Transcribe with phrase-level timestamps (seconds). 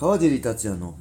[0.00, 0.94] 川尻達也の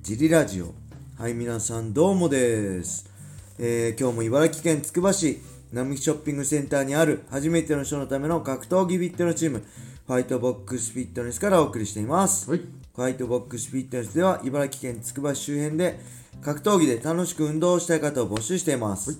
[0.00, 0.74] ジリラジオ。
[1.18, 3.10] はい皆さんどうもです、
[3.58, 5.40] えー今日も茨城県つくば市
[5.72, 9.64] 並木ショッピングセンターにある初めての人のための格闘技フィットネスチーム
[10.06, 12.60] ファイトボックスフィットネスからお送りしています、はい。
[12.60, 15.98] ファイトボックスフィットネスでは茨城県つくば市周辺で
[16.40, 19.18] 格闘技で楽しく運動をしたい方を募集しています、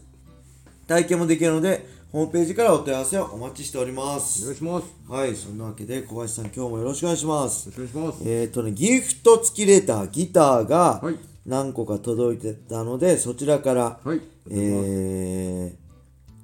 [0.87, 4.87] 体験もできるのでホームページからお問い合わせをお待ちしておりまおす願いします。
[5.11, 8.31] はいそんなわけで小林さん今日もよろしくお願いしますよろしくお願いします。
[8.31, 14.21] えっ、とね、ギフト付きレター、ギターがはい何個か届いてたので、そちらから、はい。
[14.49, 15.77] え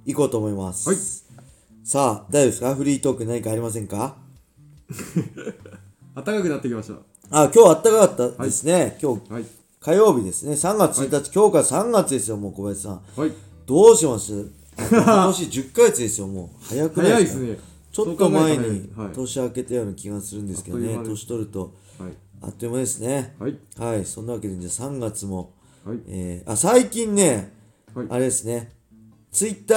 [0.06, 0.88] ー、行こうと思います。
[0.88, 0.98] はい
[1.84, 2.74] さあ、大丈夫ですか？
[2.74, 4.16] フリートーク何かありませんか？
[6.16, 6.90] 暖かくなってきまし
[7.30, 8.98] あ、今日あったかかったですね。
[9.00, 9.34] 今日、た。
[9.34, 9.44] はい。
[9.78, 10.54] 火曜日ですね。
[10.54, 13.02] 3月1日、今日から3月ですよ、もう小林さん。
[13.16, 13.32] はい。
[13.66, 14.50] どうします？
[14.88, 16.64] 今年10ヶ月ですよ、もう。
[16.64, 17.58] 早くないですすね。
[17.92, 18.90] ちょっと前に。
[19.14, 22.12] 年明けたような気がするんですけどね年取るとはい。
[22.42, 23.34] あっという間ですね。
[23.38, 23.58] はい。
[23.78, 25.52] はい、そんなわけで、じゃあ3月も、
[25.84, 25.98] はい。
[26.06, 27.52] えー、あ最近ね、
[27.94, 28.72] はいあれですね、
[29.32, 29.74] ツイッタ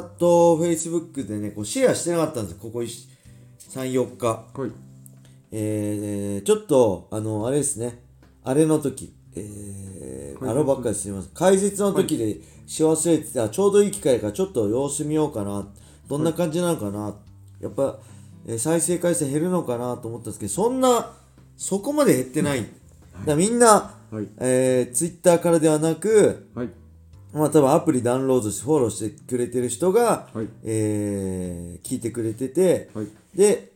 [0.00, 3.12] ーとフェイスブックでね、こうシェアしてなかったんですよ、ここ3、
[3.68, 4.26] 4日。
[4.26, 4.70] はい。
[5.52, 8.02] えー、ちょっと、あの、あれですね、
[8.42, 11.30] あれの時、えー、あのばっかりすみません。
[11.32, 15.66] 解説の時でし忘れてた、ちょうどいい機会からちょっと様子見ようかな、
[16.08, 17.14] どんな感じなのかな、
[17.60, 17.98] やっぱ、
[18.46, 21.12] えー再生回数減るのかなと思ったんですけど、そんな、
[21.56, 22.62] そこまで減ってない。
[22.62, 22.70] だか
[23.26, 24.28] らみんな、はい。
[24.38, 26.68] えー、ツイッターからではなく、はい。
[27.32, 33.06] まあ多分アプリダウンロードしてフォローしてくれてる人が、はいえー聞いてくれてて、はい。
[33.34, 33.72] で、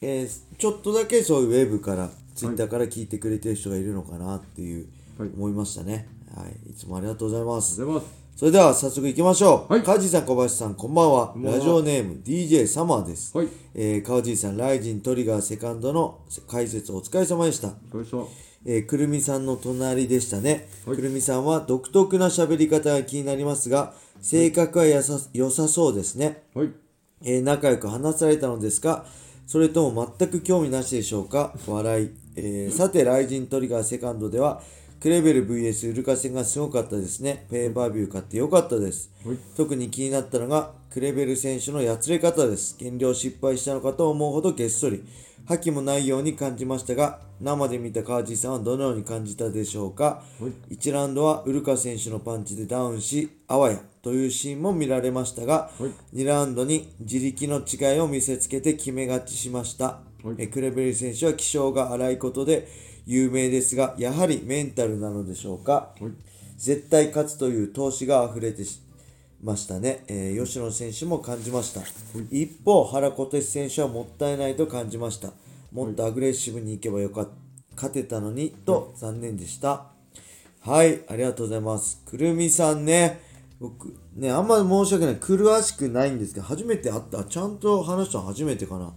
[0.00, 4.86] えーちょっとだけそういうウェブから、ツイッターから聞いてくれてる人がいるのかなっていう、
[5.18, 6.08] はい思いましたね。
[6.34, 6.70] はい。
[6.70, 7.82] いつもありがとうございます。
[8.34, 9.72] それでは早速行きましょう。
[9.72, 11.32] はいカジさん、小林さん、こんばんは。
[11.36, 13.36] んばんはラジオネーム DJ サマーです。
[13.36, 13.48] はい。
[13.74, 17.68] えー、川尻さん、ライジントリガーセカンドの解説お疲れ様でした。
[17.68, 18.26] お疲れ様
[18.64, 26.70] えーくるみさんの隣でしたね、はいくるみさんは独特な喋り方が気になりますが性格はやさ良さそうですね、はい。
[27.24, 29.04] えー仲良く話されたのですか
[29.48, 31.52] それとも全く興味なしでしょうか？
[31.66, 34.62] 笑い、えーさてライジントリガーセカンドでは
[35.02, 37.44] クレベル VS ウルカ戦がすごかったですね。
[37.50, 39.38] ペーパービュー買ってよかったです、はい。
[39.56, 42.76] 特に気になったのがクレベル選手のやつれ方です。
[42.78, 45.02] 減量失敗したのかと思うほどげっそり。
[45.44, 50.22] 覇気もないように感じましたが生で見た川地さんはどのように感じたでしょうか。
[50.38, 50.76] はい。
[50.76, 56.16] 1ラウンドはウルカ選手のパンチでダウンしあわやというシーンも見られましたが、はい。
[56.16, 59.84] 2ラウンドに自力の違いを見せつけて決め勝ちしました、
[60.22, 60.34] はい。
[60.38, 66.12] えクレベル選手は気性が荒いことで有名ですがやはりメンタルなのでしょうか、はい。
[66.56, 68.80] 絶対勝つという闘志が溢れてし
[69.42, 71.82] ましたね、えー吉野選手も感じました、
[72.30, 75.32] 一方原小手選手はもったいないと感じました。
[75.72, 77.30] もっとアグレッシブにいけばよかった。
[77.74, 79.86] 勝てたのにと残念でした。
[80.60, 82.02] はいありがとうございます。
[82.06, 83.20] くるみさんね。
[83.58, 85.16] 僕ねあんまり申し訳ない。
[85.16, 87.24] 詳しくないんですけど初めて会った。
[87.24, 88.92] ちゃんと話したの初めてかな。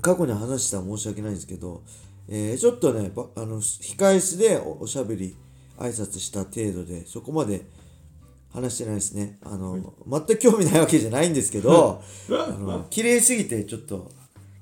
[0.00, 1.82] 過去に話したら申し訳ないんですけど、
[2.28, 5.36] えーちょっとね、ばあの控え室でおおしゃべり、
[5.78, 7.66] 挨拶した程度で、そこまで
[8.52, 9.38] 話してないですね。
[9.42, 14.10] あの、全く興味ないわけじゃないんですけど、あの綺麗すぎてちょっと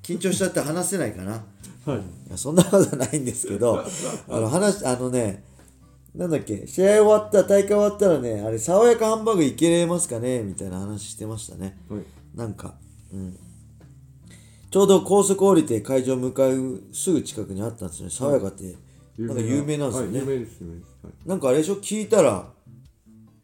[0.03, 1.43] 緊張しちゃって話せないかな。
[1.85, 1.97] はい。
[1.99, 2.01] い
[2.31, 3.83] やそんなことないんですけど、
[4.29, 5.43] あの話、あのね、
[6.15, 10.41] なんだっけ、試合終わった、大会終わったらね、あれ、爽やかハンバーグいけれますかね？
[10.43, 11.77] みたいな話してましたね。
[11.89, 12.01] はい。
[12.35, 12.75] なんか、
[13.13, 13.37] うん。
[14.71, 18.11] ちょうど高速降りて会場向かうすぐ近くにあったんですよね。
[18.11, 18.75] 爽やかって。
[19.19, 20.19] なんか有名なんですよね。
[20.19, 20.95] はい、有名です、有名です。
[21.03, 21.13] はい。
[21.29, 21.75] なんかあれでしょ？
[21.75, 22.47] 聞いたら、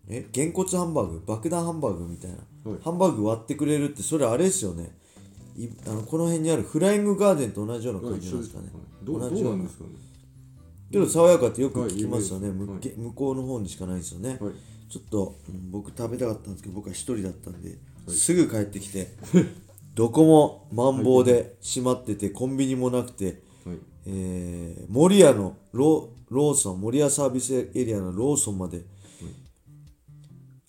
[0.07, 1.21] え、げんこつハンバーグ？
[1.27, 2.37] 爆弾ハンバーグみたいな。
[2.37, 4.97] はいハンバーグ割ってくれるって、それあれですよね。
[5.57, 8.67] いあのこの辺にあるフライングガーデンと同じような感じなんですかね。
[8.73, 9.89] はいどう同じようなどうなんですかね？
[10.91, 14.53] けど爽やかってよく聞きますよね、はい有名ですむげ向こうの方にしかないですよね、はい。
[14.89, 17.77] ちょっと、うん僕食べたかったんですけど僕は一人だったんで、
[18.07, 19.09] すぐ帰ってきて
[19.97, 23.77] どこもマンボウで閉まっててコンビニもなくて、はい。
[24.05, 28.83] えー、守谷のロローソン守谷サービスエリアのローソンまで、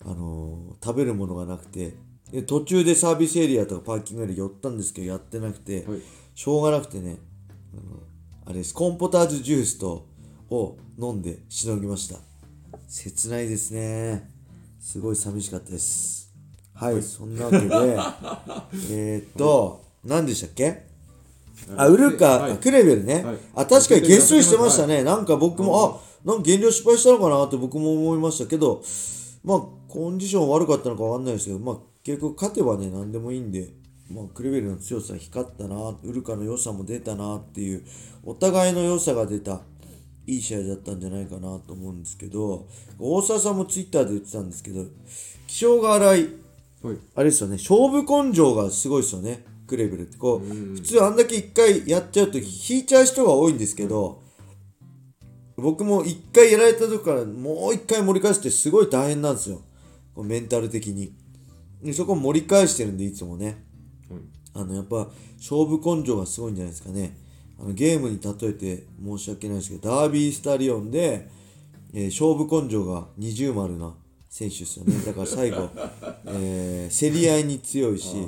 [0.03, 1.93] あのー食べるものがなくて
[2.31, 6.01] で途中でサービスエリアとかパーキングエリア寄ったんですけどやってなくて、はい。
[6.33, 7.17] しょうがなくてね
[7.73, 7.99] あの
[8.47, 8.73] あれです。
[8.73, 10.07] コーンポタージュジュースと
[10.49, 12.19] を飲んでしのぎました。
[12.87, 14.31] 切ないですね。
[14.79, 16.28] すごい寂しかったです
[16.79, 17.65] はい、そんなわけで。
[18.91, 20.83] えーっと何でしたっけ？
[21.75, 22.57] あ、ウルカ、はい。
[22.57, 23.37] クレベルね、はい。
[23.53, 25.03] あ、確かに月水してましたね。
[25.03, 28.81] なんか僕も、あ、なんか減量失敗したのかなって僕も思いましたけど、
[29.43, 33.73] まあ、コンディション悪かったのかわかんないですけど、まあ、結局勝てばね、何でもいいんで、
[34.09, 37.83] まあ、クレベルの強さ光ったなウルカの良さも出たなっていう
[38.23, 39.61] お互いの良さが出た
[40.25, 42.65] いい試合だったんじゃないかなと思うんですけど
[42.97, 44.83] 大沢さんもツイッターで言ってたんですけど
[45.45, 46.29] 気性が荒い
[46.81, 46.97] はい。
[47.15, 47.57] あれですよね。
[47.57, 49.45] 勝負根性がすごいですよね。
[49.67, 50.17] クレベルって。
[50.17, 54.23] こう普通あんだけ一回やっちゃうと引いちゃう人が多いんですけど、
[55.57, 59.61] 僕も一回やられた時からもう一回盛り返してすごい大変なんですよ。
[60.15, 61.13] こうメンタル的に。
[61.83, 63.63] でそこを盛り返してるんでいつもね。
[64.09, 64.21] はい。
[64.53, 67.17] あのやっぱ勝負根性がすごいんじゃないですかね。
[67.59, 71.29] あのゲームに例えて申し訳ないですけどダービースタリオンで、
[71.93, 73.93] えー勝負根性が二重丸な
[74.29, 74.95] 選手ですよね。
[75.05, 75.69] だから最後、
[76.27, 78.27] えー競り合いに強いし。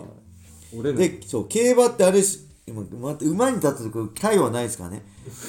[0.74, 2.22] でそう競馬ってあれ
[2.66, 5.04] 今また馬に立った時体はないですからね。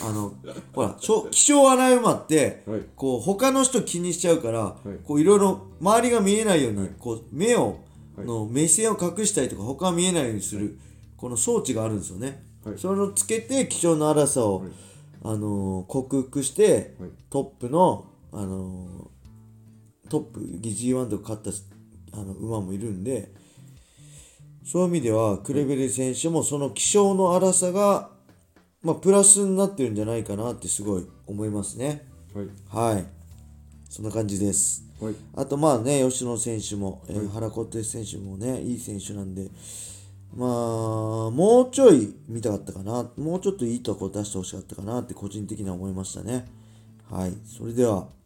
[0.05, 0.35] あの
[0.75, 0.97] ほら
[1.31, 2.83] 気性荒い馬って、はい。
[2.97, 4.89] こう他の人気にしちゃうから、い。
[5.05, 7.79] こういろいろ周りが見えないように、こう目を、
[8.17, 8.27] はい。
[8.27, 10.79] の目線を隠したりとか他が見えないようにする
[11.17, 12.79] この装置があるんですよね、はい。
[12.79, 14.71] それをつけて気性の荒さを、はい。
[15.25, 17.11] あのー克服して、はい。
[17.31, 19.13] トップの、あのー
[20.13, 21.55] トップ G1 とか勝っ
[22.13, 23.33] たあの馬もいるんで
[24.63, 28.11] そういう意味ではクレベル選手もその気性の荒さが、
[28.83, 32.07] まあ、プラスになってるんじゃないかなってすごい思いますね。
[32.35, 32.95] はい。
[32.95, 33.07] はい。
[33.89, 34.85] そんな感じです。
[35.01, 35.15] はい。
[35.35, 39.49] あとまあね吉野選手も、えー原小手選手もねいい選手なんで
[40.37, 40.49] まあ
[41.31, 43.11] もうちょい見たかったかな。
[43.17, 46.47] もうちょっといいとこ出してほしかったかなって個人的には思いましたね。
[47.11, 47.33] はい。
[47.47, 48.22] それでははい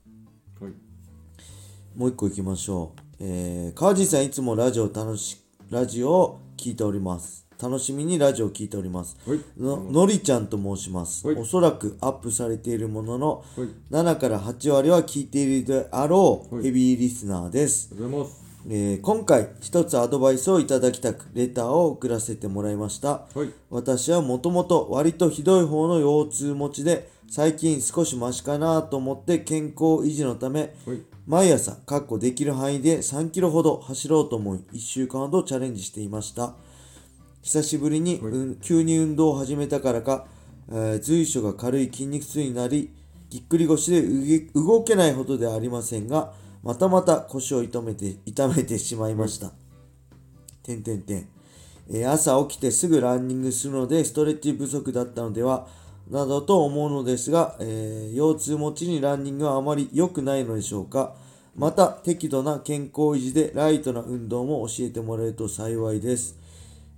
[1.97, 3.01] もう一個行きましょう。
[3.21, 5.39] えー、川地さんいつもラジオ楽し、
[5.71, 7.47] ラジオを聞いております。
[7.59, 9.17] 楽しみにラジオを聞いております。
[9.27, 11.27] はいののりちゃんと申します。
[11.27, 17.89] はいおそらくアップされているものの、はい7から8割は聞いているであろうはいヘビーリスナーです。
[18.69, 23.27] えー今回一つアドバイスをいただきたくレターを送らせてもらいました。
[23.35, 36.55] はい私はもともと割とひどい方の腰痛持ちで最近少しマシかなと思って健康維持のためはい毎朝、かっこできる範囲で3キロほど走ろうと思い、1週間ほどチャレンジしていました。
[37.43, 40.29] 久しぶりに、はいうん急に運動を始めたからか、
[40.69, 42.95] えー随所が軽い筋肉痛になり、
[43.29, 44.03] ぎっくり腰で
[44.55, 46.33] 動けないほどではありませんが、
[46.63, 49.51] またまた腰を痛めて痛めてしまいました。
[50.63, 51.29] てんてんてん。
[51.91, 55.67] えー朝起きてすぐランニングするのでストレッチ不足だったのでは
[56.11, 61.15] などと思うのですが、えー腰痛持ちにランニングはあまり良くないのでしょうか。
[61.57, 66.37] また適度な健康維持でライトな運動も教えてもらえると幸いです、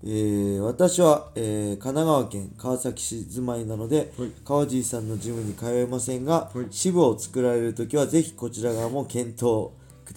[0.02, 4.30] えー私は、えー神奈川県川崎市住まいなので、はい。
[4.44, 6.66] 川尻さんのジムに通えませんが、はい。
[6.70, 9.70] 支部を作られるときはぜひこちら側も検討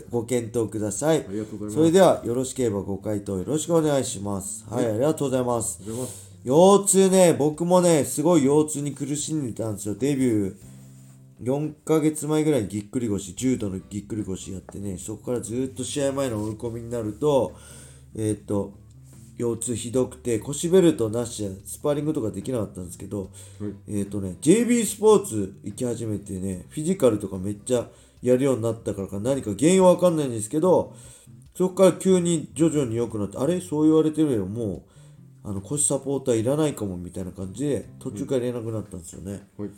[0.10, 1.26] ご検討ください。
[1.70, 4.66] それではよろしければご回答よろしくお願いします。
[4.70, 5.42] はい、ありがとうござい。
[5.42, 9.96] ありがとうございます腰痛ね、僕もね、すごい腰痛に苦しんでたんですよ。
[9.96, 10.56] デビュー
[11.44, 17.54] 4ヶ月前ぐらいにぎっくり腰、重度のぎっくり腰やってね、そこからずっと試合前の追い込みになると、
[18.16, 18.74] えーっと、
[19.38, 23.30] 腰痛ひどくて、腰ベルトなしでスパーリングとかできなかったんですけど、はい。
[23.88, 27.88] えーっとね、JB スポーツ行き始めてね、フィジカルとかめっちゃ
[28.22, 30.96] やるようになったからか何か原因はわかんないんですけど、
[31.56, 33.62] そこから急に徐々に良くなって、あれ？
[33.62, 34.91] そう言われてるよ、もう、
[35.44, 39.48] あの腰サポーターいらないかもみたいな感じで、途中から連絡になったんですよね。
[39.58, 39.70] はい。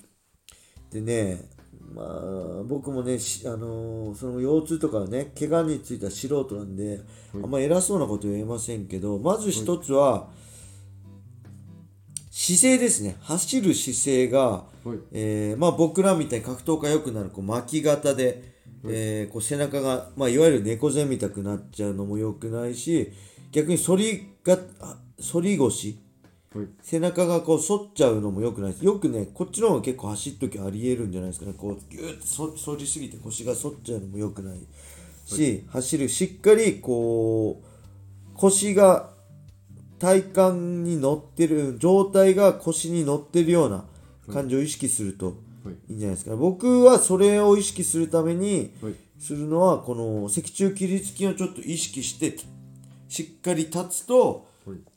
[0.91, 1.49] でね、
[1.93, 7.01] まあ、僕もね、しあのーその腰痛とかね、怪我については素人なんで、
[7.33, 10.29] あんま偉そうなこと言えませんけど、まず一つは、
[12.31, 13.15] 姿勢ですね。
[13.21, 14.97] 走る姿勢が、はい。
[15.11, 18.53] えーまあ、僕らみたいに格闘家よくなるこう巻き型で、
[18.85, 23.13] えーこう背中が、まあ、いわゆる猫背みたくなっちゃうのも良くないし
[23.51, 24.97] 逆に反りがあ
[25.31, 25.97] 反り腰
[26.55, 26.67] はい。
[26.81, 28.85] 背中がこう反っちゃうのも良くないです。
[28.85, 31.53] よくねこっちの方が結構走っときありえるんじゃないですかね。
[31.57, 34.59] こうギューッと反反りすぎて腰が反っちゃうのも良くない
[35.25, 39.09] し、走るしっかりこう腰が
[39.99, 40.57] 体幹
[40.89, 43.85] に乗ってる状態が腰に乗ってるような
[44.31, 45.91] 感じを意識するとはい。
[45.91, 48.95] いいんじゃないですか僕はそれを意識するためにはい。
[49.17, 52.37] するのはこの脊柱起立筋をちょっと意識して
[53.07, 54.52] しっかり立つとはい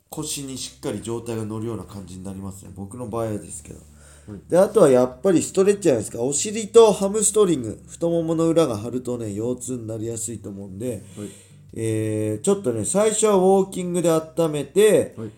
[0.09, 2.71] 腰にしっかり状態が乗るような感じになりますね。
[2.75, 3.79] 僕の場合はですけど、
[4.27, 4.39] はい。
[4.49, 6.21] であとはやっぱりストレッチじゃないですか。
[6.21, 11.29] お尻とハムストリング太ももの裏が張るとね腰痛になりやすいと思うんで、はい。
[11.73, 15.31] えーちょっとね最初はウォーキングで温めて、はい。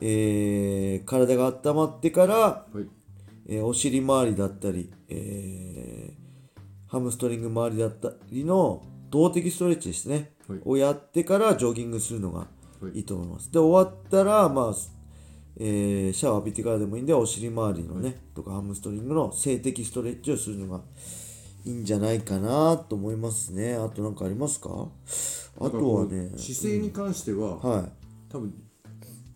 [0.00, 2.86] えー体が温まってから、はい。
[3.48, 6.16] えーお尻周りだったり、えー
[6.88, 10.60] ハムストリング周りだったりの動的ストレッチですね、はい。
[10.64, 12.46] をやってからジョギングするのが
[12.94, 13.00] い。
[13.00, 13.50] いと思います。
[13.50, 14.74] で終わったらまあ
[15.58, 20.82] えーシャワー浴びてからでもいいんでお尻周りのね、とかハムストリングの静的ストレッチをするのが
[21.64, 23.74] いいんじゃないかなと思いますね。
[23.74, 24.68] あと何かありますか？
[25.58, 27.92] あとはね姿勢に関しては、はい。
[28.28, 28.54] 多分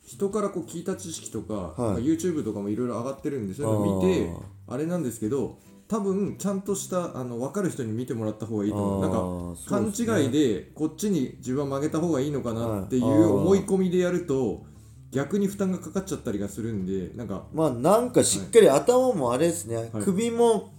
[0.04, 1.74] 人からこう聞いた知識とか、はい。
[1.78, 4.30] まあ YouTube とかもいろいろ上がってるんでそういうのを見て
[4.68, 5.58] ああれなんですけど
[5.90, 9.00] 多分ちゃんとしたあの分かる人に見てもらった方がいいと思う。
[9.00, 10.22] なんかね。
[10.22, 14.62] 違いでこっちに自分は曲げた方がいいのかなっていはいう思い込みでやると
[15.10, 20.04] 逆に負担がかかっちゃったりがするんでなんかまあなんかしっかり頭もあれですね、はい。
[20.04, 20.72] 首も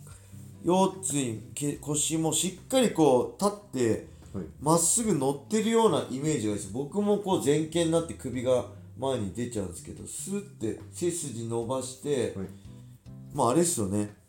[0.63, 4.45] 腰椎け腰もしっかりこう立ってはい。
[4.61, 6.71] まっすぐ乗ってるようなイメージがです。
[6.71, 8.63] 僕もこう前傾になって首が
[8.97, 12.47] 前に出ちゃうんですけどスッて背筋伸ばして、はい。
[13.33, 14.20] まああれですよね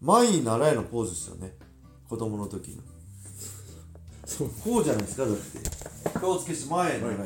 [0.00, 1.52] 前に習えのポーズですよね。
[2.08, 2.82] 子供の時の。
[4.24, 4.50] そう。
[4.62, 6.18] こうじゃないですかだって。
[6.18, 7.18] 顔つけして前に習え、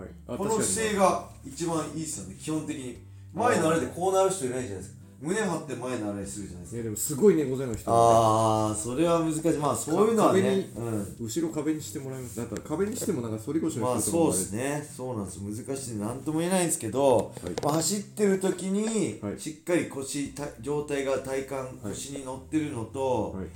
[0.00, 0.08] はい。
[0.28, 2.98] あこの姿勢が一番いいですよね基本的に。
[3.32, 6.76] 前に習えてこうなる人いないじゃないですか胸張って前に習いするじゃないですか。
[6.76, 9.42] いやでもすごい猫背の人ああそれは難しい。
[9.58, 10.40] まあそういうのはね。
[10.42, 11.26] 壁にうん。
[11.26, 12.36] 後ろ壁にしてもらいます。
[12.36, 14.88] だから壁にしてもなんか反り腰まあの人とかもそうですね。
[14.96, 15.40] そうなんです。
[15.40, 17.32] 難しい何とも言えないんですけど、
[17.64, 19.40] まあ、走ってる時にはい。
[19.40, 23.46] しっかり腰た状態が体幹腰に乗ってるのと、はい。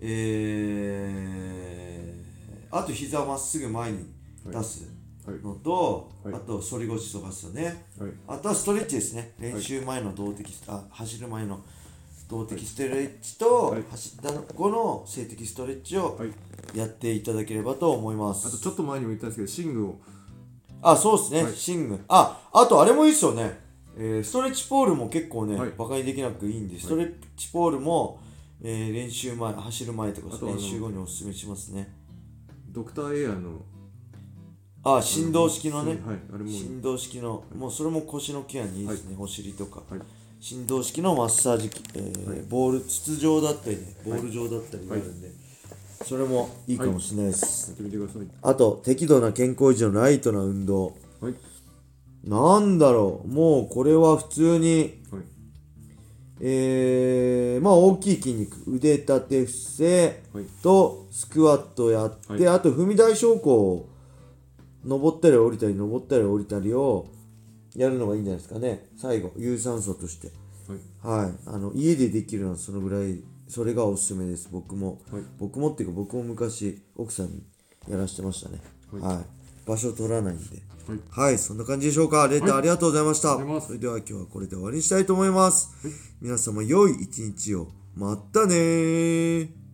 [0.00, 4.04] えー、あと膝をまっすぐ前に
[4.44, 4.84] 出す。
[4.84, 4.95] はい
[5.32, 6.34] のと、はい。
[6.34, 7.86] あと反り腰とかですよね。
[7.98, 8.10] はい。
[8.28, 9.34] あとはストレッチですね。
[9.38, 11.60] 練習前の動的、あ走る前の
[12.28, 13.84] 動的ストレッチと、はい。
[13.90, 16.30] 走った後の静的ストレッチをはい。
[16.74, 20.00] やっていただければと思います、あとちょっと前にも言ったんですけどシングを。
[20.82, 21.54] あ、そうですね、はい。
[21.54, 22.00] シング。
[22.08, 23.58] あ、あとあれもいいっすよね。
[23.98, 25.70] えーストレッチポールも結構ね、はい。
[25.70, 28.20] バカにできなくいいんで、ストレッチポールも、
[28.62, 31.94] えー練習前、走る前とか練習後におすすめしますね。
[32.68, 33.60] ドクターエアの
[34.94, 39.82] あ、振動式のね、はいあれも振動式の、もうそれも腰のケアにいいですね、お尻とか。
[39.90, 40.00] はい。
[40.40, 45.30] 振動式のマッサージ機、えーボール、筒状だったりね、ボール状だったりがあるんで、
[46.04, 47.70] それもいいかもしれないです。
[47.70, 48.22] やってみてください。
[48.42, 50.94] あと、適度な健康維持のライトな運動。
[51.20, 51.34] はい。
[52.22, 55.22] なんだろう、もうこれは普通に、はい。
[56.40, 60.44] えー、まあ大きい筋肉、腕立て伏せはい。
[60.62, 62.48] とスクワットやって、はい。
[62.48, 63.88] あと踏み台昇降を
[64.86, 67.08] 登ったり降りたり登ったり降りたりを
[67.74, 68.86] やるのがいいんじゃないですかね。
[68.96, 70.28] 最後、有酸素として。
[71.06, 71.34] はいはい。
[71.46, 74.48] あの、家でできるのはそのぐらい、それがおすすめです。
[74.50, 75.00] 僕も。
[75.10, 77.42] はい僕もっていうか僕も昔奥さんに
[77.88, 78.60] やらしてましたね。
[78.92, 79.24] はいはい。
[79.66, 80.44] 場所取らないんで。
[80.88, 82.28] はいはい、そんな感じでしょうか。
[82.28, 83.36] レターありがとうございました。
[83.60, 85.70] それでは今日はこれで終わりにしたいと思います。
[86.20, 87.68] 皆様良い一日を。
[87.96, 89.65] またねー。